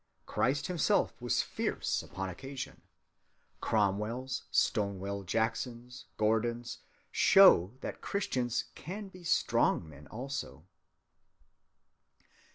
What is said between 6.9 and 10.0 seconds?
show that Christians can be strong